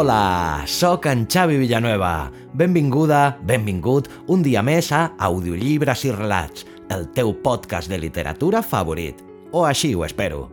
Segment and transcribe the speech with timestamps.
[0.00, 2.32] Hola, sóc en Xavi Villanueva.
[2.54, 9.20] Benvinguda, benvingut un dia més a Audiollibres i Relats, el teu podcast de literatura favorit.
[9.52, 10.46] O així ho espero.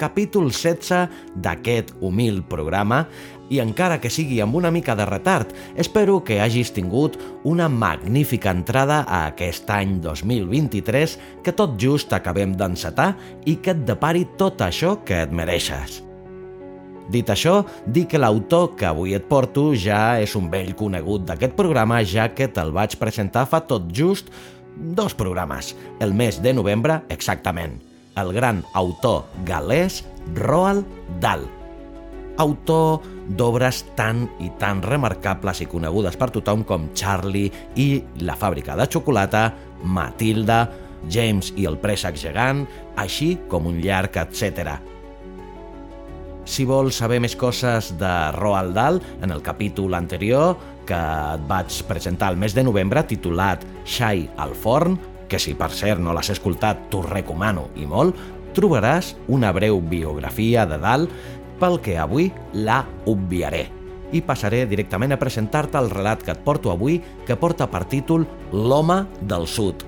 [0.00, 3.04] Capítol 16 d'aquest humil programa
[3.54, 8.50] i encara que sigui amb una mica de retard, espero que hagis tingut una magnífica
[8.50, 11.14] entrada a aquest any 2023
[11.46, 13.12] que tot just acabem d'encetar
[13.46, 16.02] i que et depari tot això que et mereixes.
[17.12, 21.54] Dit això, dic que l'autor que avui et porto ja és un vell conegut d'aquest
[21.58, 24.32] programa, ja que te'l vaig presentar fa tot just
[24.76, 27.78] dos programes, el mes de novembre exactament.
[28.16, 30.02] El gran autor galès
[30.34, 30.86] Roald
[31.20, 31.44] Dahl.
[32.42, 33.04] Autor
[33.38, 38.88] d'obres tan i tan remarcables i conegudes per tothom com Charlie i la fàbrica de
[38.92, 39.46] xocolata,
[39.84, 40.66] Matilda,
[41.12, 42.66] James i el préssec gegant,
[42.98, 44.95] així com un llarg etc.
[46.46, 50.54] Si vols saber més coses de Roald Dahl, en el capítol anterior
[50.86, 54.94] que et vaig presentar el mes de novembre titulat Xai al forn,
[55.26, 58.14] que si per cert no l'has escoltat t'ho recomano i molt,
[58.54, 61.08] trobaràs una breu biografia de Dahl
[61.58, 63.66] pel que avui la obviaré.
[64.14, 68.22] I passaré directament a presentar-te el relat que et porto avui que porta per títol
[68.54, 69.82] L'home del sud,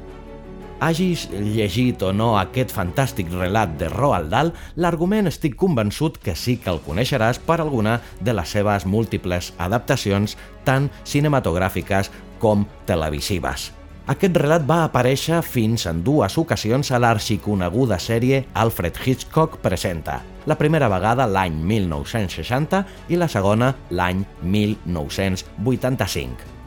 [0.80, 6.54] Hagis llegit o no aquest fantàstic relat de Roald Dahl, l'argument estic convençut que sí
[6.62, 13.72] que el coneixeràs per alguna de les seves múltiples adaptacions, tant cinematogràfiques com televisives.
[14.08, 20.56] Aquest relat va aparèixer fins en dues ocasions a l'arxiconeguda sèrie Alfred Hitchcock Presenta, la
[20.56, 26.57] primera vegada l'any 1960 i la segona l'any 1985.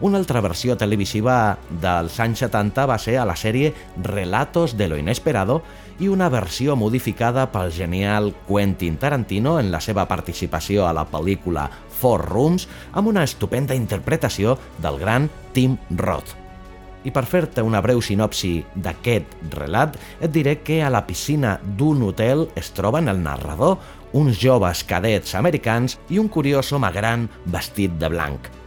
[0.00, 3.72] Una altra versió televisiva dels anys 70 va ser a la sèrie
[4.06, 5.56] Relatos de lo Inesperado
[5.98, 11.66] i una versió modificada pel genial Quentin Tarantino en la seva participació a la pel·lícula
[11.98, 16.36] Four Rooms amb una estupenda interpretació del gran Tim Roth.
[17.02, 22.04] I per fer-te una breu sinopsi d'aquest relat, et diré que a la piscina d'un
[22.06, 23.80] hotel es troben el narrador,
[24.14, 28.57] uns joves cadets americans i un curiós home gran vestit de blanc.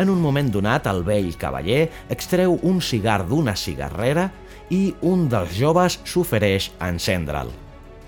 [0.00, 4.30] En un moment donat, el vell cavaller extreu un cigar d'una cigarrera
[4.72, 7.50] i un dels joves s'ofereix a encendre'l.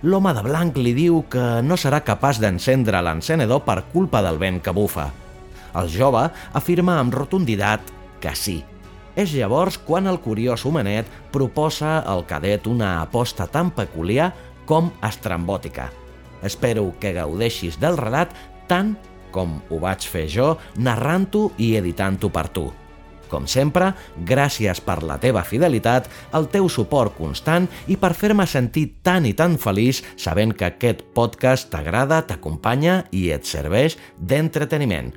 [0.03, 4.63] L'home de blanc li diu que no serà capaç d'encendre l'encenedor per culpa del vent
[4.65, 5.11] que bufa.
[5.77, 6.25] El jove
[6.57, 7.93] afirma amb rotunditat
[8.25, 8.63] que sí.
[9.13, 14.33] És llavors quan el curiós homenet proposa al cadet una aposta tan peculiar
[14.65, 15.91] com estrambòtica.
[16.43, 18.33] Espero que gaudeixis del relat
[18.67, 18.97] tant
[19.33, 22.69] com ho vaig fer jo, narrant-ho i editant-ho per tu.
[23.33, 23.95] Com sempre,
[24.29, 29.33] gràcies per la teva fidelitat, el teu suport constant i per fer-me sentir tan i
[29.33, 35.15] tan feliç sabent que aquest podcast t'agrada, t'acompanya i et serveix d'entreteniment.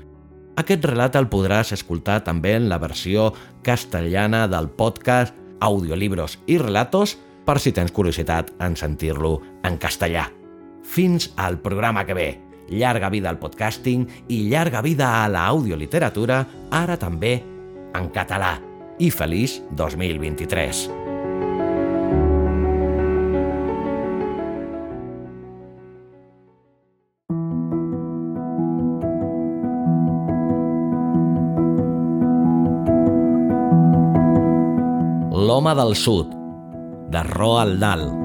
[0.55, 3.33] Aquest relat el podràs escoltar també en la versió
[3.67, 10.29] castellana del podcast Audiolibros i Relatos per si tens curiositat en sentir-lo en castellà.
[10.85, 12.29] Fins al programa que ve
[12.69, 17.39] llarga vida al podcasting i llarga vida a l'audioliteratura, ara també
[17.95, 18.55] en català.
[18.99, 20.85] I feliç 2023!
[35.45, 36.31] L'home del sud,
[37.11, 38.24] de Roald Dahl.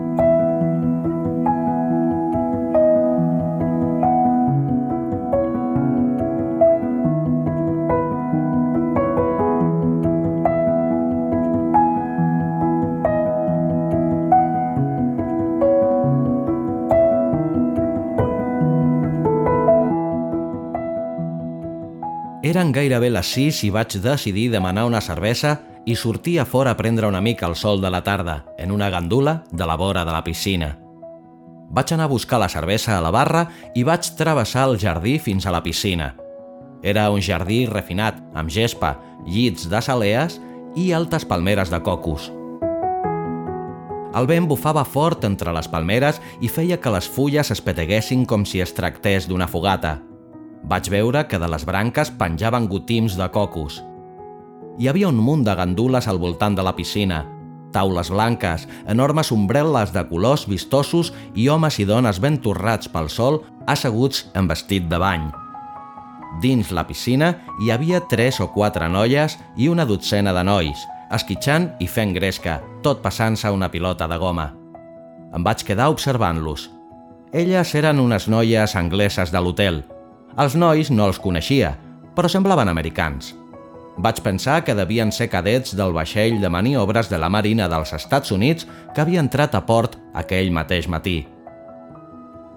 [22.72, 27.06] Gairebé les 6 i vaig decidir demanar una cervesa i sortir a fora a prendre
[27.08, 30.24] una mica el sol de la tarda, en una gandula de la vora de la
[30.24, 30.76] piscina.
[31.70, 35.46] Vaig anar a buscar la cervesa a la barra i vaig travessar el jardí fins
[35.46, 36.16] a la piscina.
[36.82, 38.96] Era un jardí refinat, amb gespa,
[39.26, 40.40] llits de salees
[40.76, 42.32] i altes palmeres de cocos.
[44.10, 48.44] El vent bufava fort entre les palmeres i feia que les fulles es peteguessin com
[48.44, 50.00] si es tractés d'una fogata–
[50.62, 53.80] Vaig veure que de les branques penjaven gotims de cocos.
[54.78, 57.24] Hi havia un munt de gandules al voltant de la piscina,
[57.72, 63.42] taules blanques, enormes ombrel·les de colors vistosos i homes i dones ben torrats pel sol
[63.66, 65.28] asseguts en vestit de bany.
[66.42, 71.72] Dins la piscina hi havia tres o quatre noies i una dotzena de nois, esquitxant
[71.82, 74.52] i fent gresca, tot passant-se una pilota de goma.
[75.34, 76.68] Em vaig quedar observant-los.
[77.32, 79.82] Elles eren unes noies angleses de l'hotel.
[80.40, 81.74] Els nois no els coneixia,
[82.16, 83.34] però semblaven americans.
[84.00, 88.32] Vaig pensar que devien ser cadets del vaixell de maniobres de la Marina dels Estats
[88.32, 88.64] Units
[88.94, 91.18] que havia entrat a port aquell mateix matí.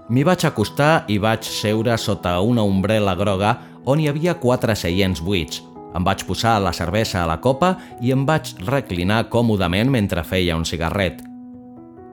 [0.07, 5.19] M'hi vaig acostar i vaig seure sota una ombrela groga on hi havia quatre seients
[5.19, 5.59] buits.
[5.93, 10.55] Em vaig posar la cervesa a la copa i em vaig reclinar còmodament mentre feia
[10.55, 11.32] un cigarret.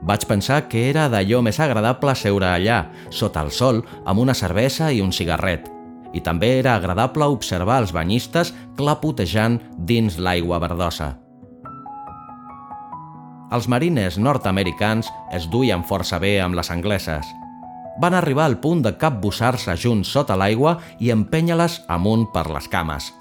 [0.01, 4.91] Vaig pensar que era d'allò més agradable seure allà, sota el sol, amb una cervesa
[4.91, 5.67] i un cigarret.
[6.13, 11.13] I també era agradable observar els banyistes clapotejant dins l'aigua verdosa.
[13.51, 17.27] Els marines nord-americans es duien força bé amb les angleses–
[18.01, 23.11] van arribar al punt de capbussar-se junts sota l'aigua i empènyer-les amunt per les cames.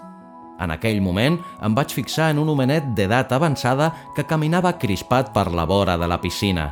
[0.60, 5.48] En aquell moment em vaig fixar en un homenet d'edat avançada que caminava crispat per
[5.52, 6.68] la vora de la piscina.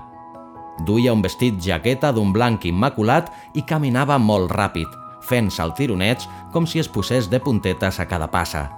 [0.85, 4.89] Duia un vestit jaqueta d'un blanc immaculat i caminava molt ràpid,
[5.25, 8.69] fent saltironets com si es posés de puntetes a cada passa.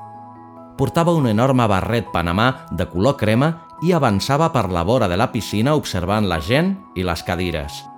[0.78, 3.52] Portava un enorme barret panamà de color crema
[3.84, 7.89] i avançava per la vora de la piscina observant la gent i les cadires.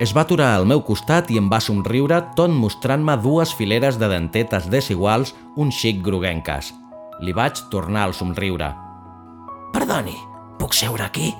[0.00, 4.08] Es va aturar al meu costat i em va somriure tot mostrant-me dues fileres de
[4.08, 6.70] dentetes desiguals un xic groguenques.
[7.20, 8.70] Li vaig tornar al somriure.
[9.74, 10.14] Perdoni,
[10.56, 11.34] puc seure aquí?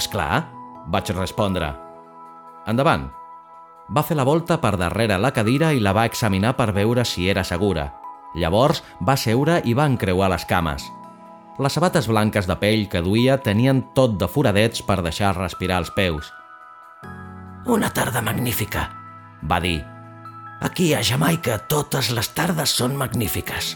[0.00, 0.46] És clar,
[0.88, 1.68] vaig respondre.
[2.72, 3.04] Endavant.
[3.92, 7.28] Va fer la volta per darrere la cadira i la va examinar per veure si
[7.28, 7.90] era segura.
[8.32, 10.88] Llavors va seure i va encreuar les cames.
[11.60, 15.92] Les sabates blanques de pell que duia tenien tot de foradets per deixar respirar els
[15.92, 16.32] peus.
[17.66, 18.90] Una tarda magnífica,
[19.50, 19.82] va dir.
[20.60, 23.70] Aquí a Jamaica totes les tardes són magnífiques.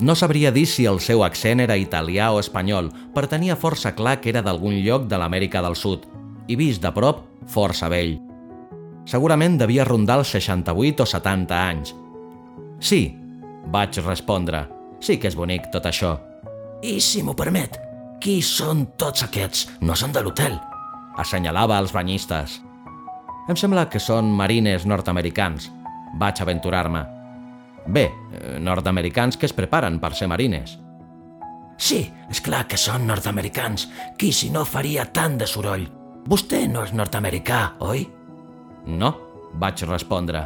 [0.00, 4.18] No sabria dir si el seu accent era italià o espanyol, però tenia força clar
[4.20, 6.04] que era d'algun lloc de l'Amèrica del Sud,
[6.52, 8.18] i vist de prop, força vell.
[9.08, 11.94] Segurament devia rondar els 68 o 70 anys.
[12.76, 13.06] Sí,
[13.72, 14.66] vaig respondre.
[15.00, 16.18] Sí que és bonic tot això.
[16.84, 17.80] I si m'ho permet,
[18.20, 19.70] qui són tots aquests?
[19.80, 20.60] No són de l'hotel
[21.18, 22.60] assenyalava els banyistes.
[23.48, 25.70] Em sembla que són marines nord-americans.
[26.20, 27.02] Vaig aventurar-me.
[27.86, 30.78] Bé, eh, nord-americans que es preparen per ser marines.
[31.80, 33.88] Sí, és clar que són nord-americans.
[34.18, 35.88] Qui si no faria tant de soroll?
[36.28, 38.04] Vostè no és nord-americà, oi?
[38.86, 39.14] No,
[39.54, 40.44] vaig respondre.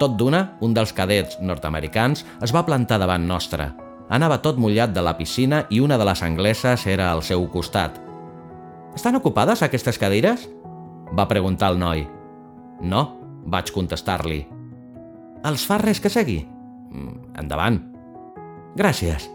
[0.00, 3.70] Tot d'una, un dels cadets nord-americans es va plantar davant nostre.
[4.10, 8.11] Anava tot mullat de la piscina i una de les angleses era al seu costat.
[8.94, 10.48] Estan ocupades aquestes cadires?
[11.16, 12.04] Va preguntar el noi.
[12.84, 13.02] No,
[13.48, 14.42] vaig contestar-li.
[15.48, 16.42] Els fa res que segui?
[16.92, 17.80] Mm, endavant.
[18.76, 19.30] Gràcies,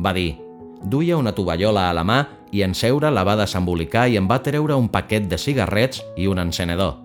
[0.00, 0.38] va dir.
[0.80, 2.22] Duia una tovallola a la mà
[2.56, 6.26] i en seure la va desembolicar i em va treure un paquet de cigarrets i
[6.26, 6.96] un encenedor.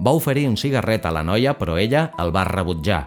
[0.00, 3.04] Va oferir un cigarret a la noia, però ella el va rebutjar.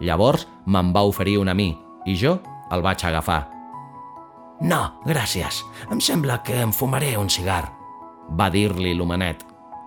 [0.00, 1.72] Llavors me'n va oferir un a mi
[2.06, 2.38] i jo
[2.70, 3.57] el vaig agafar.
[4.60, 5.62] No, gràcies.
[5.90, 7.68] Em sembla que em fumaré un cigar,
[8.28, 9.44] va dir-li l'homenet.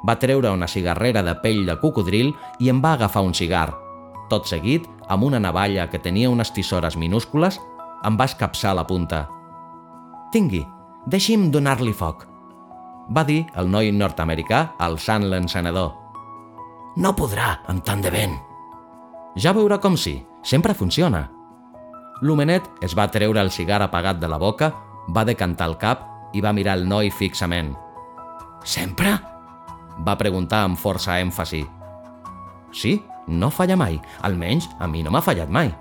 [0.07, 3.67] Va treure una cigarrera de pell de cocodril i em va agafar un cigar.
[4.31, 7.59] Tot seguit, amb una navalla que tenia unes tisores minúscules,
[8.07, 9.27] em va escapçar la punta.
[10.31, 10.63] Tingui,
[11.05, 12.25] deixi'm donar-li foc,
[13.11, 15.91] va dir el noi nord-americà alçant l'encenedor.
[16.97, 18.37] No podrà, amb tant de vent.
[19.35, 21.27] Ja veurà com sí, sempre funciona,
[22.21, 24.69] L'homenet es va treure el cigar apagat de la boca,
[25.09, 26.05] va decantar el cap
[26.37, 27.73] i va mirar el noi fixament.
[28.63, 29.15] Sempre?
[30.05, 31.63] Va preguntar amb força èmfasi.
[32.71, 33.97] Sí, no falla mai.
[34.21, 35.71] Almenys a mi no m'ha fallat mai.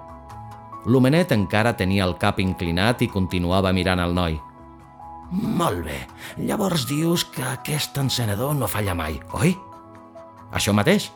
[0.88, 4.38] L'homenet encara tenia el cap inclinat i continuava mirant el noi.
[5.30, 5.98] Molt bé.
[6.40, 9.52] Llavors dius que aquest encenedor no falla mai, oi?
[10.56, 11.10] Això mateix,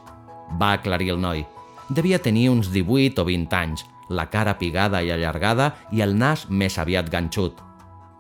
[0.61, 1.43] va aclarir el noi.
[1.89, 6.47] Devia tenir uns 18 o 20 anys la cara pigada i allargada i el nas
[6.49, 7.61] més aviat ganxut.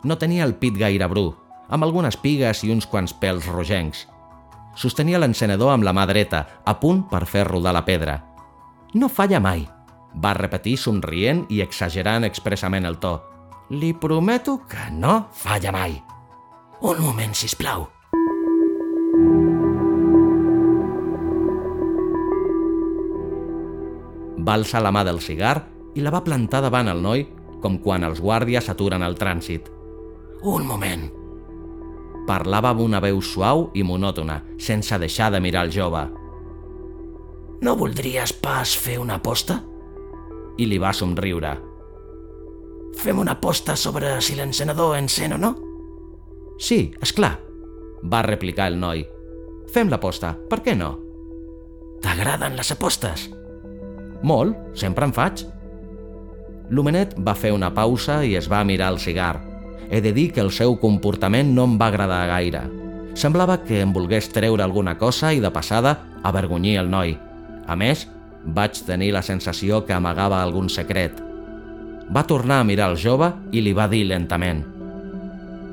[0.04, 1.30] No tenia el pit gaire bru,
[1.68, 4.06] amb algunes pigues i uns quants pèls rogencs.
[4.76, 8.18] Sostenia l'encenedor amb la mà dreta, a punt per fer rodar la pedra.
[8.94, 9.64] No falla mai,
[10.14, 13.16] va repetir somrient i exagerant expressament el to.
[13.70, 15.98] Li prometo que no falla mai.
[16.84, 17.88] Un moment, si plau.
[24.44, 25.62] va alçar la mà del cigar
[25.94, 27.26] i la va plantar davant el noi,
[27.62, 29.70] com quan els guàrdies aturen el trànsit.
[30.44, 31.06] Un moment.
[32.28, 36.02] Parlava amb una veu suau i monòtona, sense deixar de mirar el jove.
[37.64, 39.60] No voldries pas fer una aposta?
[40.58, 41.54] I li va somriure.
[43.00, 45.54] Fem una aposta sobre si l'encenedor encén o no?
[46.60, 47.34] Sí, és clar,
[48.04, 49.02] va replicar el noi.
[49.74, 50.92] Fem l'aposta, per què no?
[52.04, 53.28] T'agraden les apostes?
[54.24, 55.42] Molt, sempre en faig.
[56.70, 59.42] L'homenet va fer una pausa i es va mirar el cigar.
[59.90, 62.64] He de dir que el seu comportament no em va agradar gaire.
[63.14, 67.18] Semblava que em volgués treure alguna cosa i de passada avergonyir el noi.
[67.68, 68.08] A més,
[68.44, 71.20] vaig tenir la sensació que amagava algun secret.
[72.10, 74.64] Va tornar a mirar el jove i li va dir lentament.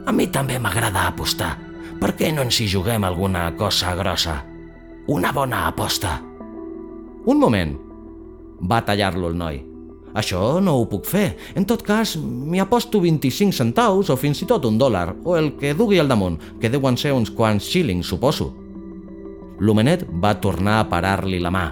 [0.05, 1.55] A mi també m'agrada apostar.
[2.01, 4.41] Per què no ens hi juguem alguna cosa grossa?
[5.07, 6.19] Una bona aposta.
[7.25, 7.75] Un moment.
[8.61, 9.70] Va tallar-lo el noi.
[10.13, 11.35] Això no ho puc fer.
[11.55, 15.53] En tot cas, m'hi aposto 25 centaus o fins i tot un dòlar, o el
[15.59, 18.51] que dugui al damunt, que deuen ser uns quants shillings, suposo.
[19.61, 21.67] L'homenet va tornar a parar-li la mà.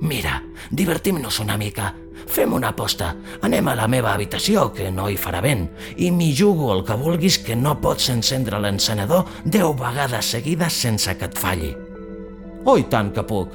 [0.00, 1.92] Mira, divertim-nos una mica.
[2.26, 3.14] Fem una aposta.
[3.44, 6.96] Anem a la meva habitació, que no hi farà vent, i m'hi jugo el que
[6.98, 11.72] vulguis que no pots encendre l'encenedor deu vegades seguides sense que et falli.
[12.64, 13.52] Oh, tant que puc,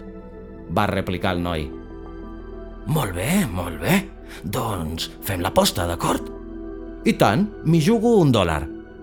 [0.72, 1.81] va replicar el noi.
[2.88, 3.98] Molt bé, molt bé.
[4.44, 6.30] Doncs fem l'aposta, d'acord?
[7.06, 8.62] I tant, m'hi jugo un dòlar.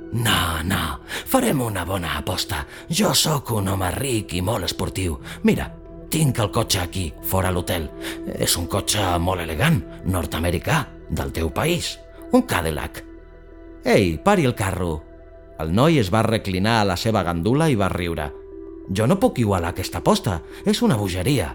[0.09, 2.63] No, no, farem una bona aposta.
[2.89, 5.19] Jo sóc un home ric i molt esportiu.
[5.45, 5.69] Mira,
[6.09, 7.91] tinc el cotxe aquí, fora l'hotel.
[8.39, 11.99] És un cotxe molt elegant, nord-americà, del teu país.
[12.33, 13.03] Un Cadillac.
[13.85, 15.03] Ei, pari el carro.
[15.61, 18.31] El noi es va reclinar a la seva gandula i va riure.
[18.89, 21.51] Jo no puc igualar aquesta aposta, és una bogeria.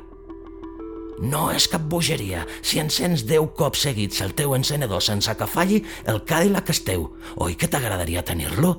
[1.22, 2.46] No és cap bogeria.
[2.62, 7.10] Si encens 10 cops seguits el teu encenedor sense que falli, el Cadillac és teu.
[7.38, 8.74] Oi que t'agradaria tenir-lo?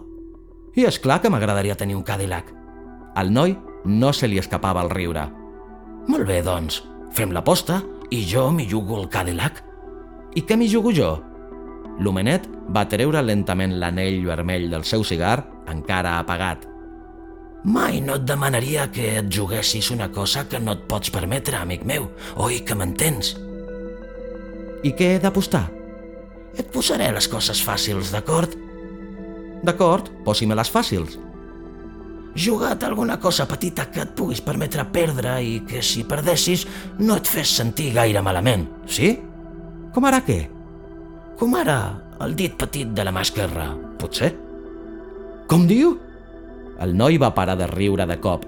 [0.74, 2.50] I és clar que m'agradaria tenir un Cadillac.
[3.14, 5.28] Al noi no se li escapava el riure.
[6.08, 6.82] Molt bé, doncs,
[7.14, 9.62] fem l'aposta i jo m'hi jugo el Cadillac.
[10.34, 11.14] I què m'hi jugo jo?
[12.02, 16.66] L'homenet va treure lentament l'anell vermell del seu cigar, encara apagat.
[17.64, 21.86] Mai no et demanaria que et juguessis una cosa que no et pots permetre, amic
[21.88, 22.10] meu.
[22.36, 23.32] Oi que m'entens?
[24.84, 25.64] I què he d'apostar?
[26.60, 28.52] Et posaré les coses fàcils, d'acord?
[29.64, 31.16] D'acord, posi-me-les fàcils.
[32.36, 36.66] Juga't alguna cosa petita que et puguis permetre perdre i que si perdessis
[37.00, 39.14] no et fes sentir gaire malament, sí?
[39.94, 40.42] Com ara què?
[41.40, 41.78] Com ara
[42.20, 44.34] el dit petit de la mà esquerra, potser?
[45.48, 45.96] Com diu?
[46.82, 48.44] El noi va parar de riure de cop.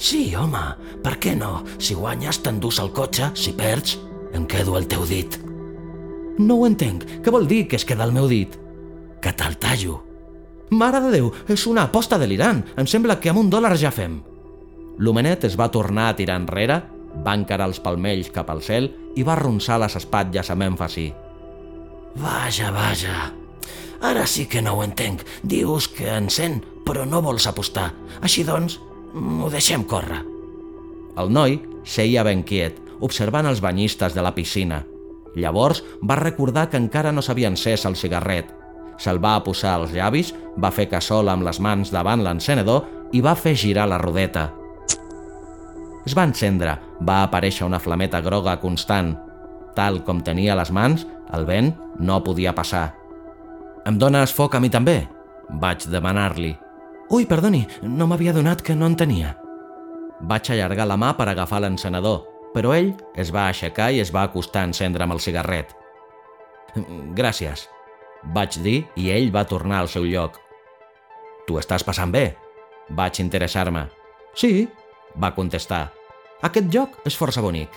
[0.00, 0.62] Sí, home,
[1.04, 1.60] per què no?
[1.78, 3.98] Si guanyes, t'endús el cotxe, si perds,
[4.32, 5.36] em quedo el teu dit.
[6.40, 7.04] No ho entenc.
[7.20, 8.56] Què vol dir que es queda el meu dit?
[9.20, 10.00] Que te'l tallo.
[10.70, 12.62] Mare de Déu, és una aposta delirant.
[12.78, 14.20] Em sembla que amb un dòlar ja fem.
[15.00, 16.78] L'homenet es va tornar a tirar enrere,
[17.26, 21.10] va encarar els palmells cap al cel i va arronsar les espatlles amb èmfasi.
[22.20, 23.39] Vaja, vaja.
[24.00, 25.22] Ara sí que no ho entenc.
[25.42, 27.90] Dius que encén, però no vols apostar.
[28.24, 28.78] Així doncs,
[29.14, 30.22] ho deixem córrer.
[31.20, 34.84] El noi seia ben quiet, observant els banyistes de la piscina.
[35.36, 38.48] Llavors va recordar que encara no s'havia encès el cigarret.
[39.00, 43.36] Se'l va posar als llavis, va fer cassola amb les mans davant l'encenedor i va
[43.36, 44.50] fer girar la rodeta.
[46.06, 49.14] Es va encendre, va aparèixer una flameta groga constant.
[49.76, 52.99] Tal com tenia les mans, el vent no podia passar.
[53.88, 55.08] Em dones foc a mi també?
[55.60, 56.52] Vaig demanar-li.
[57.10, 59.32] Ui, perdoni, no m'havia donat que no en tenia.
[60.20, 62.20] Vaig allargar la mà per agafar l'encenedor,
[62.54, 65.72] però ell es va aixecar i es va acostar a amb el cigarret.
[67.16, 67.68] Gràcies,
[68.22, 70.38] vaig dir i ell va tornar al seu lloc.
[71.46, 72.36] Tu estàs passant bé?
[72.90, 73.88] Vaig interessar-me.
[74.34, 74.68] Sí,
[75.16, 75.90] va contestar.
[76.42, 77.70] Aquest lloc és força bonic.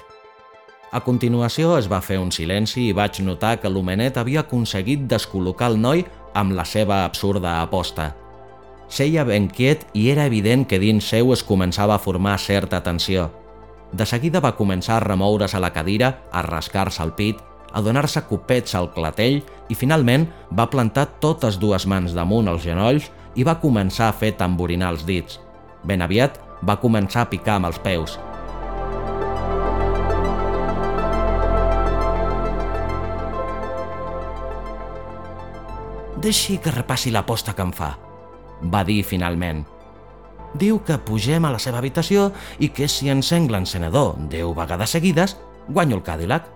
[0.93, 5.71] A continuació es va fer un silenci i vaig notar que l'homenet havia aconseguit descol·locar
[5.71, 6.03] el noi
[6.37, 8.11] amb la seva absurda aposta.
[8.93, 13.31] Seia ben quiet i era evident que dins seu es començava a formar certa tensió.
[13.91, 17.39] De seguida va començar a remoure's a la cadira, a rascar-se el pit,
[17.73, 19.39] a donar-se copets al clatell
[19.73, 24.35] i finalment va plantar totes dues mans damunt els genolls i va començar a fer
[24.37, 25.41] tamborinar els dits.
[25.83, 28.19] Ben aviat va començar a picar amb els peus.
[36.23, 37.93] Deixi que repassi l'aposta que em fa,
[38.71, 39.65] va dir finalment.
[40.55, 42.29] Diu que pugem a la seva habitació
[42.63, 45.35] i que si encenc l'encenedor deu vegades seguides,
[45.67, 46.47] guanyo el Cadillac.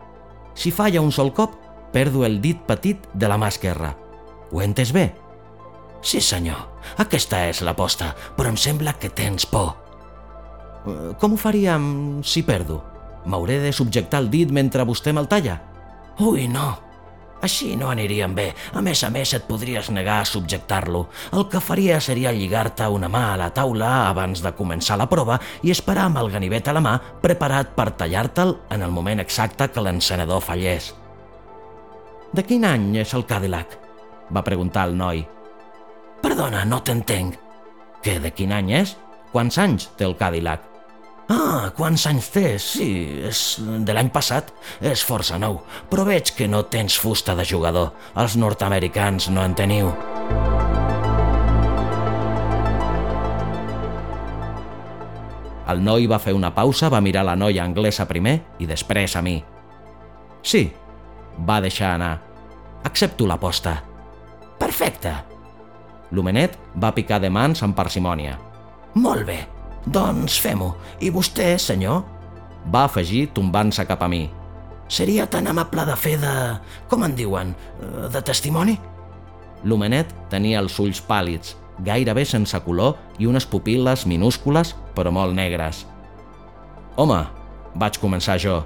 [0.56, 1.58] Si falla un sol cop,
[1.92, 3.96] perdo el dit petit de la mà esquerra.
[4.52, 5.10] Ho he entès bé?
[6.02, 6.62] Sí, senyor.
[7.02, 9.74] Aquesta és l'aposta, però em sembla que tens por.
[10.86, 12.84] Eh, Com ho faríem si perdo?
[13.26, 15.60] M'hauré de subjectar el dit mentre vostè me'l talla?
[16.24, 16.78] Ui, no.
[17.42, 18.48] Així no aniríem bé.
[18.74, 21.06] A més a més, et podries negar a subjectar-lo.
[21.32, 25.38] El que faria seria lligar-te una mà a la taula abans de començar la prova
[25.62, 29.70] i esperar amb el ganivet a la mà preparat per tallar-te'l en el moment exacte
[29.70, 30.94] que l'encenedor fallés.
[32.34, 33.78] De quin any és el Cadillac?
[34.34, 35.22] Va preguntar el noi.
[36.22, 37.38] Perdona, no t'entenc.
[38.04, 38.98] Que de quin any és?
[39.32, 40.77] Quants anys té el Cadillac?
[41.28, 42.56] Ah, quants anys té?
[42.62, 42.88] Sí,
[43.28, 44.54] és de l'any passat.
[44.80, 45.60] És força nou,
[45.92, 47.92] però veig que no tens fusta de jugador.
[48.16, 49.92] Els nord-americans no en teniu.
[55.68, 59.22] El noi va fer una pausa, va mirar la noia anglesa primer i després a
[59.22, 59.36] mi.
[60.40, 60.64] Sí,
[61.44, 62.14] va deixar anar.
[62.88, 63.76] Accepto l'aposta.
[64.58, 65.12] Perfecte.
[66.16, 68.40] L'homenet va picar de mans amb parsimònia.
[68.96, 69.42] Molt bé.
[69.94, 70.74] Doncs fem-ho.
[71.00, 72.04] I vostè, senyor?
[72.74, 74.26] Va afegir tombant-se cap a mi.
[74.92, 76.34] Seria tan amable de fer de...
[76.88, 77.54] com en diuen?
[77.82, 78.78] Eh, De testimoni?
[79.68, 85.86] L'homenet tenia els ulls pàl·lids, gairebé sense color i unes pupil·les minúscules però molt negres.
[86.98, 87.20] Home,
[87.76, 88.62] vaig començar jo.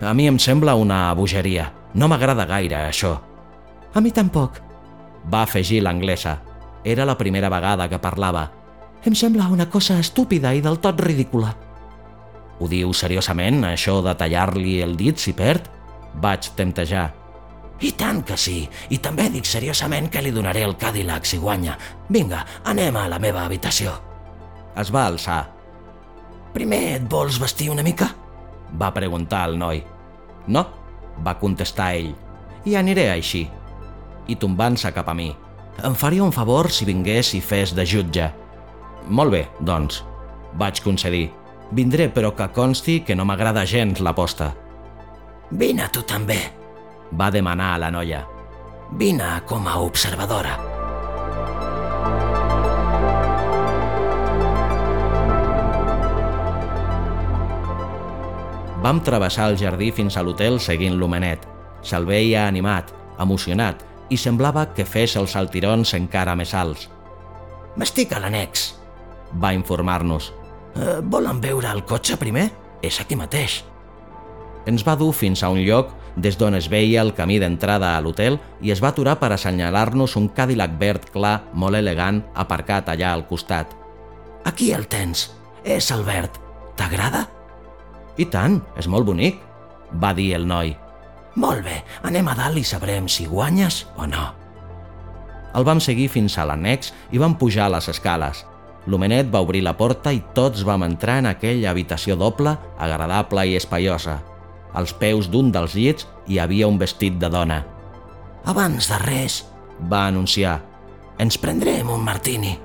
[0.00, 1.70] A mi em sembla una bogeria.
[1.94, 3.14] No m'agrada gaire, això.
[3.94, 4.58] A mi tampoc.
[5.30, 6.38] Va afegir l'anglesa.
[6.84, 8.50] Era la primera vegada que parlava.
[9.04, 11.52] Em sembla una cosa estúpida i del tot ridícula.
[12.60, 15.66] Ho diu seriosament, això de tallar-li el dit si perd?
[16.22, 17.10] Vaig temptejar.
[17.84, 18.62] I tant que sí.
[18.94, 21.74] I també dic seriosament que li donaré el Cadillac si guanya.
[22.08, 23.92] Vinga, anem a la meva habitació.
[24.78, 25.42] Es va alçar.
[26.54, 28.08] Primer et vols vestir una mica?
[28.80, 29.82] Va preguntar el noi.
[30.46, 30.64] No,
[31.26, 32.14] va contestar ell.
[32.64, 33.42] I aniré així.
[34.30, 35.28] I tombant-se cap a mi.
[35.84, 38.30] Em faria un favor si vingués i fes de jutge.
[39.08, 40.02] Molt bé, doncs.
[40.56, 41.30] Vaig concedir.
[41.74, 44.52] Vindré, però que consti que no m'agrada gens l'aposta.
[45.50, 46.38] Vine tu també.
[47.12, 48.24] Va demanar a la noia.
[48.92, 50.54] Vine com a observadora.
[58.84, 61.46] Vam travessar el jardí fins a l'hotel seguint l'homenet.
[61.80, 63.80] Se'l veia animat, emocionat,
[64.12, 66.88] i semblava que fes els saltirons encara més alts.
[67.80, 68.83] M'estic a l'annex.
[69.40, 70.32] Va informar-nos.
[70.74, 72.50] Eh, volen veure el cotxe primer?
[72.82, 73.62] És aquí mateix.
[74.66, 78.02] Ens va dur fins a un lloc des d'on es veia el camí d'entrada a
[78.02, 83.12] l'hotel i es va aturar per assenyalar-nos un Cadillac verd clar, molt elegant, aparcat allà
[83.12, 83.74] al costat.
[84.44, 85.30] Aquí el tens.
[85.64, 86.38] És el verd.
[86.76, 87.24] T'agrada?
[88.20, 89.40] I tant, és molt bonic,
[89.98, 90.74] va dir el noi.
[91.40, 94.28] Molt bé, anem a dalt i sabrem si guanyes o no.
[95.54, 98.44] El vam seguir fins a l'annex i vam pujar les escales.
[98.86, 103.56] L'homenet va obrir la porta i tots vam entrar en aquella habitació doble, agradable i
[103.56, 104.18] espaiosa.
[104.74, 107.64] Als peus d'un dels llits hi havia un vestit de dona.
[108.44, 109.44] Abans de res,
[109.90, 110.60] Va anunciar.
[111.18, 112.58] ens prendrem un martini.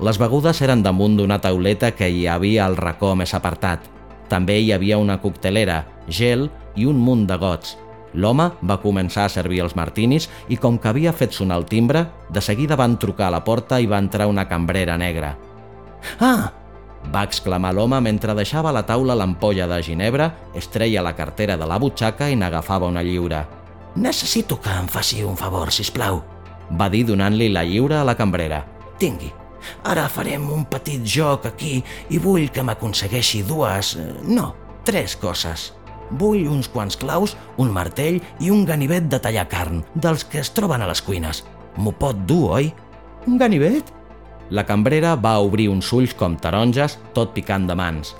[0.00, 3.80] Les begudes eren damunt d'una tauleta que hi havia al racó més apartat.
[4.28, 7.76] També hi havia una coctelera, gel i un munt de gots.
[8.14, 12.06] L'home va començar a servir els martinis i com que havia fet sonar el timbre,
[12.30, 15.36] de seguida van trucar a la porta i va entrar una cambrera negra.
[16.20, 16.50] Ah,
[17.08, 21.56] Va exclamar l'home mentre deixava a la taula l'ampolla de ginebra, es treia la cartera
[21.56, 23.46] de la butxaca i n'agafava una lliure.
[23.96, 26.22] necessito que em faci un favor, si plau.
[26.78, 28.64] Va dir donant-li la lliure a la cambrera.
[28.98, 29.32] Tingui.
[29.84, 33.96] Ara farem un petit joc aquí i vull que m'aconsegueixi dues...
[33.96, 35.72] eh, no, tres coses.
[36.18, 40.50] Vull uns quants claus, un martell i un ganivet de tallar carn, dels que es
[40.56, 41.44] troben a les cuines.
[41.76, 42.72] M'ho pot dur, oi?
[43.26, 43.92] Un ganivet?
[44.50, 48.16] La cambrera va obrir uns ulls com taronges, tot picant de mans.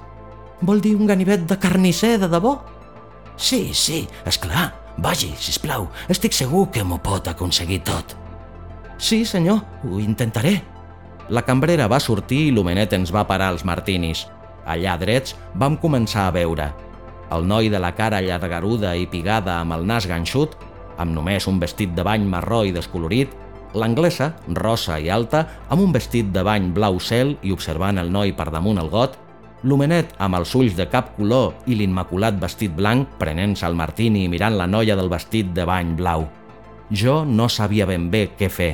[0.62, 2.58] Vol dir un ganivet de carnisser, de debò?
[3.36, 4.68] Sí, sí, és clar.
[5.00, 5.88] Vagi, si plau.
[6.12, 8.14] Estic segur que m'ho pot aconseguir tot.
[9.00, 10.58] Sí, senyor, ho intentaré.
[11.30, 14.26] La cambrera va sortir i l'homenet ens va parar els martinis.
[14.68, 16.68] Allà drets vam començar a veure.
[17.30, 20.56] El noi de la cara llargaruda i pigada amb el nas ganxut,
[20.98, 23.32] amb només un vestit de bany marró i descolorit,
[23.74, 28.34] l'anglesa, rossa i alta, amb un vestit de bany blau cel i observant el noi
[28.34, 29.14] per damunt el got,
[29.62, 34.30] l'homenet amb els ulls de cap color i l'immaculat vestit blanc prenent-se el martini i
[34.32, 36.26] mirant la noia del vestit de bany blau.
[36.90, 38.72] Jo no sabia ben bé què fer.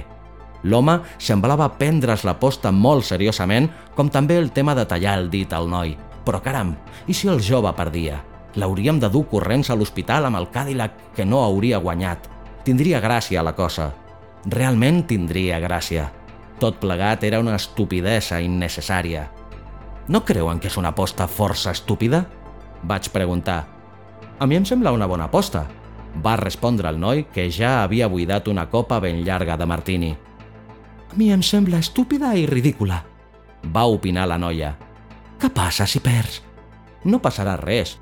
[0.64, 5.52] L'home semblava prendre's la posta molt seriosament, com també el tema de tallar el dit
[5.52, 5.92] al noi.
[6.24, 6.72] Però caram,
[7.06, 8.22] i si el jove perdia?
[8.56, 12.28] L'hauríem de dur corrents a l'hospital amb el Cadillac que no hauria guanyat.
[12.64, 13.90] Tindria gràcia la cosa.
[14.48, 16.08] Realment tindria gràcia.
[16.58, 19.26] Tot plegat era una estupidesa innecessària.
[20.08, 22.24] No creuen que és una aposta força estúpida?
[22.82, 23.66] Vaig preguntar.
[24.38, 25.66] A mi em sembla una bona aposta,
[26.24, 30.16] va respondre el noi que ja havia buidat una copa ben llarga de martini.
[31.12, 33.02] A mi em sembla estúpida i ridícula,
[33.74, 34.76] va opinar la noia.
[35.40, 36.40] Què passa si perds?
[37.04, 37.98] No passarà res.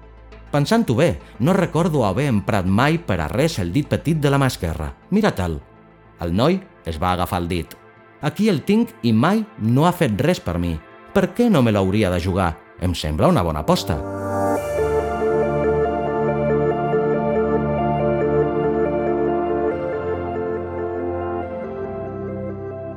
[0.55, 4.39] Pensant-ho bé, no recordo haver emprat mai per a res el dit petit de la
[4.39, 4.93] mà esquerra.
[5.11, 5.57] Mira-te'l.
[6.23, 7.75] El noi es va agafar el dit.
[8.23, 10.77] Aquí el tinc i mai no ha fet res per mi.
[11.11, 12.53] Per què no me l'hauria de jugar?
[12.79, 13.99] Em sembla una bona aposta.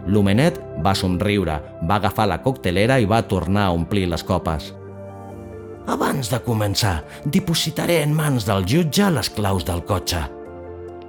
[0.06, 4.76] L'homenet va somriure, va agafar la coctelera i va tornar a omplir les copes.
[5.88, 10.20] Abans de començar, dipositaré en mans del jutge les claus del cotxe.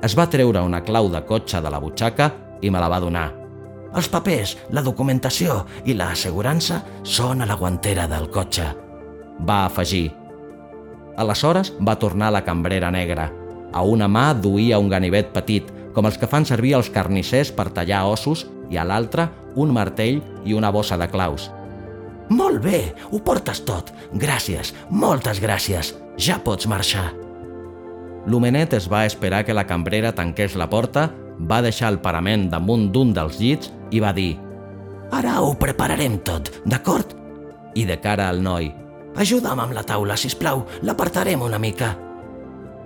[0.07, 2.29] Es va treure una clau de cotxe de la butxaca
[2.62, 3.27] i me la va donar.
[3.99, 8.69] Els papers, la documentació i l'assegurança són a la guantera del cotxe.
[9.43, 10.12] Va afegir.
[11.19, 13.33] Aleshores va tornar la cambrera negra.
[13.75, 17.73] A una mà duia un ganivet petit, com els que fan servir els carnissers per
[17.75, 19.27] tallar ossos i a l'altra
[19.59, 21.51] un martell i una bossa de claus.
[22.29, 23.93] Molt bé, ho portes tot.
[24.12, 25.95] Gràcies, moltes gràcies.
[26.21, 27.12] Ja pots marxar.
[28.29, 32.91] L'homenet es va esperar que la cambrera tanqués la porta, va deixar el parament damunt
[32.93, 34.37] d'un dels llits i va dir
[35.14, 37.14] «Ara ho prepararem tot, d'acord?»
[37.79, 38.69] I de cara al noi
[39.17, 41.95] «Ajuda'm amb la taula, si plau, l'apartarem una mica».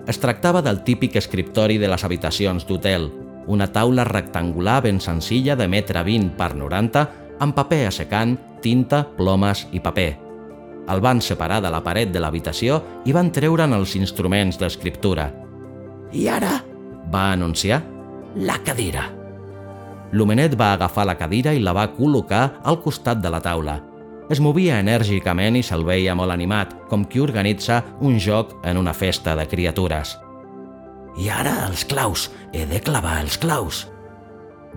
[0.06, 3.08] Es tractava del típic escriptori de les habitacions d'hotel,
[3.46, 9.66] una taula rectangular ben senzilla de metre 20 per 90 amb paper assecant, tinta, plomes
[9.72, 10.10] i paper.
[10.92, 15.30] El van separar de la paret de l'habitació i van treure'n els instruments d'escriptura.
[16.12, 16.58] I ara,
[17.12, 17.82] va anunciar,
[18.36, 19.06] la cadira.
[20.12, 23.78] L'homenet va agafar la cadira i la va col·locar al costat de la taula.
[24.32, 28.94] Es movia enèrgicament i se'l veia molt animat, com qui organitza un joc en una
[28.94, 30.16] festa de criatures.
[31.20, 33.86] I ara els claus, he de clavar els claus.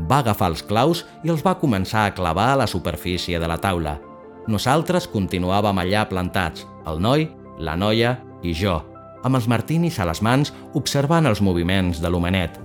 [0.10, 3.58] Va agafar els claus i els va començar a clavar a la superfície de la
[3.62, 3.96] taula.
[4.48, 8.76] Nosaltres continuàvem allà plantats, el noi, la noia i jo,
[9.24, 12.60] amb els martinis a les mans observant els moviments de l'homenet.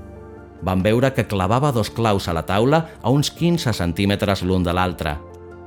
[0.66, 4.75] Vam veure que clavava dos claus a la taula a uns 15 centímetres l'un de
[4.77, 5.16] l'altre.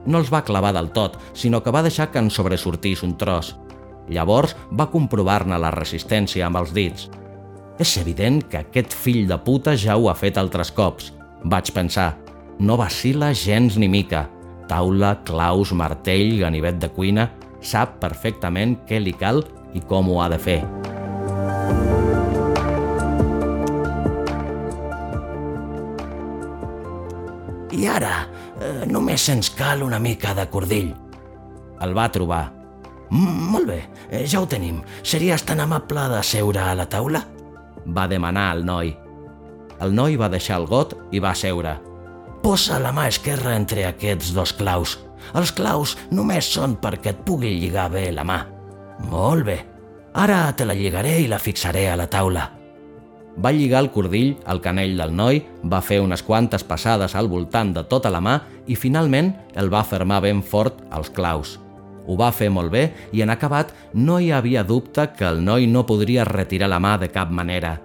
[0.06, 3.56] No els va clavar del tot, sinó que va deixar que en sobresortís un tros.
[4.12, 7.10] Llavors va comprovar-ne la resistència amb els dits–
[7.80, 11.10] és evident que aquest fill de puta ja ho ha fet altres cops.
[11.44, 12.14] Vaig pensar,
[12.60, 14.28] no vacila gens ni mica.
[14.70, 17.32] Taula, claus, martell, ganivet de cuina...
[17.64, 19.38] Sap perfectament què li cal
[19.72, 20.58] i com ho ha de fer.
[27.72, 28.18] I ara,
[28.60, 30.92] eh, només ens cal una mica de cordill.
[31.88, 32.50] El va trobar.
[33.16, 33.80] Molt bé,
[34.10, 34.84] eh, ja ho tenim.
[35.00, 37.24] Series tan amable de seure a la taula?
[37.86, 38.96] va demanar el noi.
[39.82, 41.78] El noi va deixar el got i va seure.
[42.44, 44.98] Posa la mà esquerra entre aquests dos claus.
[45.34, 48.42] Els claus només són perquè et pugui lligar bé la mà.
[49.10, 49.62] Molt bé.
[50.14, 52.50] Ara te la lligaré i la fixaré a la taula.
[53.34, 57.72] Va lligar el cordill al canell del noi, va fer unes quantes passades al voltant
[57.74, 58.38] de tota la mà
[58.70, 61.58] i finalment el va fermar ben fort als claus.
[62.06, 62.84] Ho va fer molt bé
[63.16, 66.98] i en acabat no hi havia dubte que el noi no podria retirar la mà
[67.00, 67.80] de cap manera.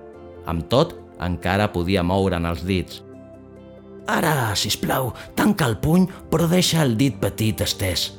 [0.44, 3.02] Amb tot, encara podia moure'n els dits.
[4.08, 8.12] Ara, si plau, tanca el puny però deixa el dit petit estès.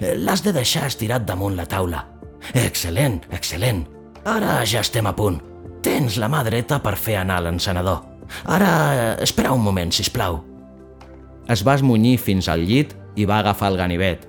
[0.00, 2.04] L'has de deixar estirat damunt la taula.
[2.52, 3.84] Excel·lent, excel·lent.
[4.28, 5.40] Ara ja estem a punt.
[5.84, 8.02] Tens la mà dreta per fer anar l'encenedor.
[8.48, 10.40] Ara, espera un moment, si plau.
[11.48, 14.24] Es va esmunyir fins al llit i va agafar el ganivet,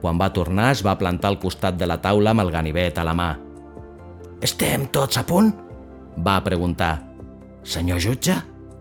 [0.00, 3.04] quan va tornar es va plantar al costat de la taula amb el ganivet a
[3.06, 3.30] la mà.
[4.40, 5.50] Estem tots a punt?
[6.24, 7.09] Va preguntar.
[7.62, 8.36] Senyor jutge,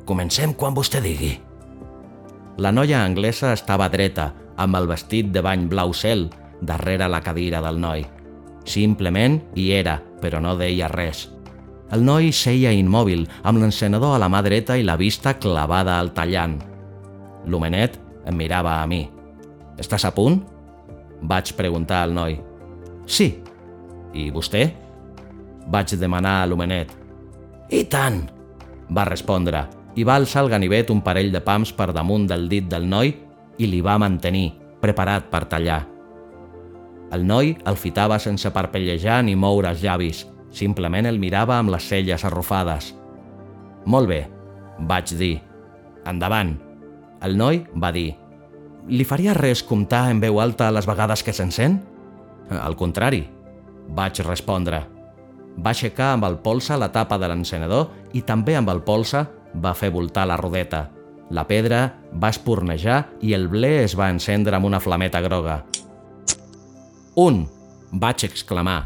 [0.07, 1.33] comencem quan vostè digui.
[2.59, 6.27] La noia anglesa estava dreta, amb el vestit de bany blau cel,
[6.61, 8.05] darrere la cadira del noi.
[8.67, 11.27] Simplement hi era, però no deia res.
[11.91, 16.11] El noi seia immòbil, amb l'encenedor a la mà dreta i la vista clavada al
[16.13, 16.59] tallant.
[17.47, 17.97] L'homenet
[18.29, 19.05] em mirava a mi.
[19.79, 20.41] Estàs a punt?
[21.21, 22.37] Vaig preguntar al noi.
[23.07, 23.31] Sí.
[24.13, 24.65] I vostè?
[25.69, 26.93] Vaig demanar a l'homenet.
[27.69, 28.38] I tant!
[28.95, 32.67] Va respondre i va alçar el ganivet un parell de pams per damunt del dit
[32.69, 33.13] del noi
[33.59, 35.81] i li va mantenir, preparat per tallar.
[37.11, 40.25] El noi el fitava sense parpellejar ni moure els llavis.
[40.53, 42.93] Simplement el mirava amb les celles arrufades.
[43.85, 44.23] Molt bé,
[44.79, 45.35] vaig dir.
[46.09, 46.55] Endavant.
[47.25, 48.13] El noi va dir.
[48.89, 51.81] Li faria res comptar en veu alta les vegades que s'encén?
[52.49, 53.25] Al contrari,
[53.93, 54.85] vaig respondre.
[55.57, 59.73] Va aixecar amb el polsa la tapa de l'encenedor i també amb el polsa va
[59.73, 60.89] fer voltar la rodeta.
[61.29, 61.83] La pedra
[62.13, 65.63] va espornejar i el ble es va encendre amb una flameta groga.
[67.15, 67.47] Un!
[67.91, 68.85] vaig exclamar.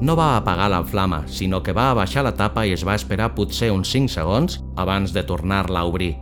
[0.00, 3.34] No va apagar la flama, sinó que va abaixar la tapa i es va esperar
[3.36, 6.14] potser uns 5 segons abans de tornar-la a obrir.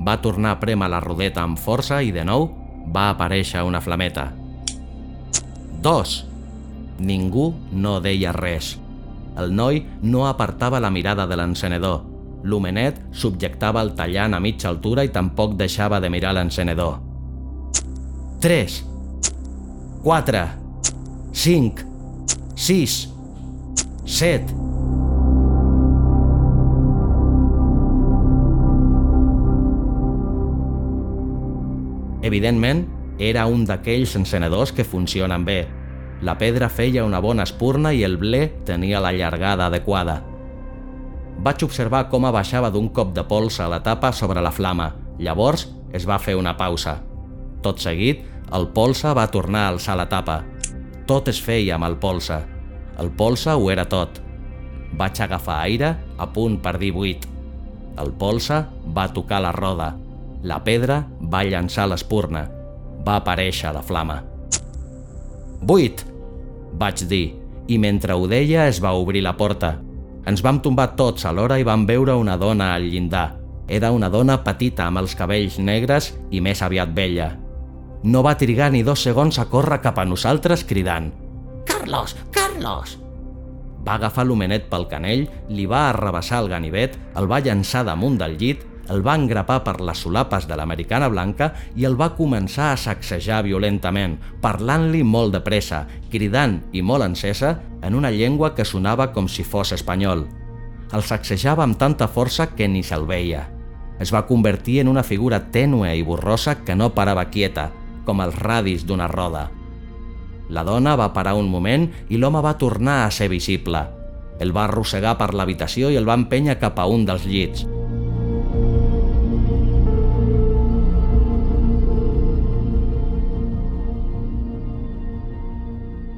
[0.00, 2.48] Va tornar a prémer la rodeta amb força i, de nou,
[2.94, 4.30] va aparèixer una flameta.
[5.82, 6.24] Dos.
[6.98, 8.74] Ningú no deia res.
[9.38, 12.02] El noi no apartava la mirada de l'encenedor.
[12.44, 17.00] L'homenet subjectava el tallant a mitja altura i tampoc deixava de mirar l'encenedor.
[18.44, 18.82] 3
[20.04, 20.44] 4
[21.32, 21.94] 5
[22.54, 23.08] 6,
[24.04, 24.63] 7.
[32.24, 32.86] Evidentment,
[33.20, 35.66] era un d'aquells encenedors que funcionen bé.
[36.24, 40.22] La pedra feia una bona espurna i el ble tenia la llargada adequada.
[41.44, 44.94] Vaig observar com abaixava d'un cop de pols a la tapa sobre la flama.
[45.18, 46.96] Llavors es va fer una pausa.
[47.62, 48.24] Tot seguit,
[48.56, 50.40] el polsa va tornar a alçar la tapa.
[51.04, 52.40] Tot es feia amb el polsa.
[52.98, 54.22] El polsa ho era tot.
[54.96, 57.28] Vaig agafar aire a punt per dir buit.
[58.00, 58.64] El polsa
[58.96, 59.92] va tocar la roda.
[60.44, 60.98] La pedra
[61.32, 62.44] va llançar l'espurna.
[63.04, 64.18] Va aparèixer la flama.
[65.64, 66.02] Buit!
[66.76, 67.36] Vaig dir,
[67.68, 69.78] i mentre ho deia es va obrir la porta.
[70.28, 73.30] Ens vam tombar tots alhora i vam veure una dona al llindar.
[73.68, 77.30] Era una dona petita amb els cabells negres i més aviat vella.
[78.04, 81.08] No va trigar ni dos segons a córrer cap a nosaltres cridant
[81.64, 82.16] «Carlos!
[82.32, 82.98] Carlos!»
[83.84, 88.36] Va agafar l'homenet pel canell, li va arrabassar el ganivet, el va llançar damunt del
[88.40, 92.80] llit, el va engrapar per les solapes de l'americana blanca i el va començar a
[92.80, 99.10] sacsejar violentament, parlant-li molt de pressa, cridant i molt encesa en una llengua que sonava
[99.12, 100.26] com si fos espanyol.
[100.92, 103.48] El sacsejava amb tanta força que ni se'l veia.
[103.98, 107.70] Es va convertir en una figura tènue i borrosa que no parava quieta,
[108.04, 109.48] com els radis d'una roda.
[110.50, 113.80] La dona va parar un moment i l'home va tornar a ser visible.
[114.40, 117.64] El va arrossegar per l'habitació i el va empènyer cap a un dels llits.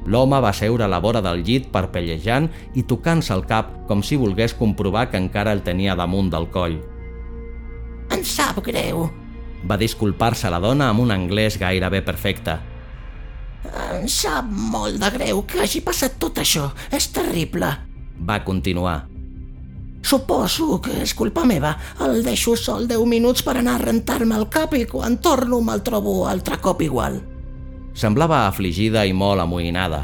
[0.07, 2.47] L'home va seure a la vora del llit parpellejant
[2.79, 6.77] i tocant-se el cap com si volgués comprovar que encara el tenia damunt del coll.
[8.15, 9.09] Em sap greu,
[9.67, 12.55] va disculpar-se la dona amb un anglès gairebé perfecte.
[13.67, 16.69] Em sap molt de greu que hagi passat tot això.
[16.93, 17.73] És terrible.
[18.23, 19.01] Va continuar.
[20.07, 21.73] Suposo que és culpa meva.
[22.05, 25.83] El deixo sol 10 minuts per anar a rentar-me el cap i quan torno me'l
[25.83, 27.19] trobo altre cop igual.
[27.97, 30.03] Semblava afligida i molt amoïnada.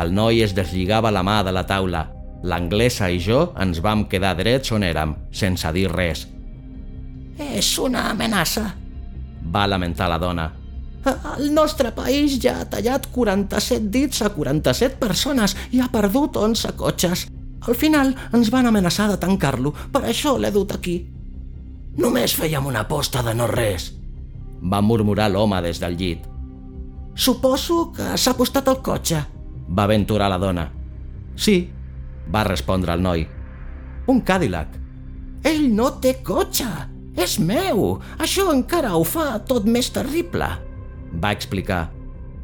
[0.00, 2.06] El noi es deslligava la mà de la taula.
[2.48, 6.26] L'anglesa i jo ens vam quedar drets on érem, sense dir res.
[7.36, 8.70] És una amenaça,
[9.52, 10.46] va lamentar la dona.
[11.36, 16.72] El nostre país ja ha tallat 47 dits a 47 persones i ha perdut 11
[16.80, 17.26] cotxes.
[17.66, 20.96] Al final ens van amenaçar de tancar-lo, per això l'he dut aquí.
[22.00, 23.90] Només fèiem una aposta de no res,
[24.62, 26.35] va murmurar l'home des del llit.
[27.16, 29.22] Suposo que s'ha apostat el cotxe,
[29.68, 30.66] va aventurar la dona.
[31.36, 31.56] Sí,
[32.32, 33.26] va respondre el noi.
[34.06, 34.76] Un Cadillac.
[35.46, 36.68] Ell no té cotxe,
[37.16, 37.96] és meu.
[38.20, 40.48] Això encara ho fa tot més terrible.
[41.16, 41.86] Va explicar.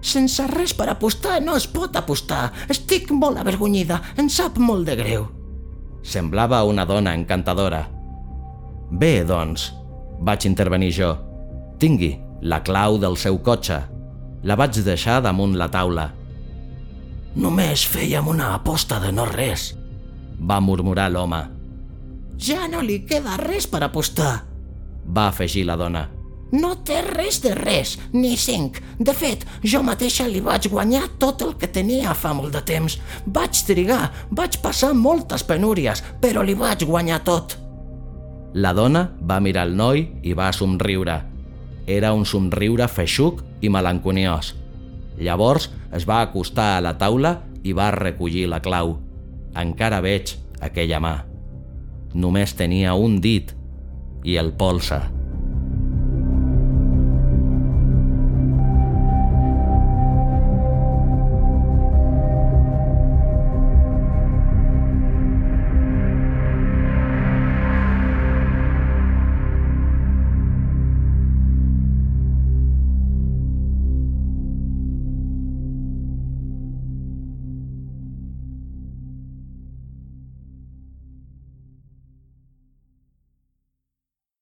[0.03, 2.51] Sense res per apostar no es pot apostar.
[2.73, 5.29] Estic molt avergonyida, em sap molt de greu.
[6.03, 7.85] Semblava una dona encantadora.
[8.91, 9.71] Bé, doncs,
[10.21, 11.15] vaig intervenir jo.
[11.79, 13.79] Tingui la clau del seu cotxe.
[14.43, 16.09] La vaig deixar damunt la taula.
[17.39, 19.73] Només fèiem una aposta de no res,
[20.39, 21.43] va murmurar l'home.
[22.43, 24.33] Ja no li queda res per apostar,
[25.07, 26.09] va afegir la dona.
[26.53, 28.77] No té res de res, ni cinc.
[29.01, 32.99] De fet, jo mateixa li vaig guanyar tot el que tenia fa molt de temps.
[33.25, 37.57] Vaig trigar, vaig passar moltes penúries, però li vaig guanyar tot.
[38.53, 41.32] La dona va mirar el noi i va somriure.
[41.87, 44.55] Era un somriure feixuc i melanconiós.
[45.19, 48.97] Llavors es va acostar a la taula i va recollir la clau.
[49.59, 51.17] Encara veig aquella mà.
[52.15, 53.53] Només tenia un dit
[54.25, 55.12] i el polsa.